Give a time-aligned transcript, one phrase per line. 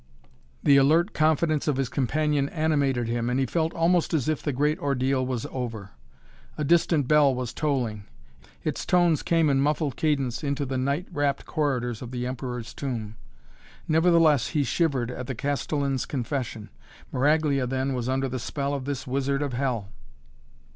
[0.63, 4.51] The alert confidence of his companion animated him and he felt almost as if the
[4.51, 5.91] great ordeal was over.
[6.57, 8.05] A distant bell was tolling.
[8.63, 13.15] Its tones came in muffled cadence into the night wrapt corridors of the Emperor's Tomb.
[13.87, 16.71] Nevertheless he shivered at the Castellan's confession.
[17.13, 19.89] Maraglia, then, was under the spell of this Wizard of Hell.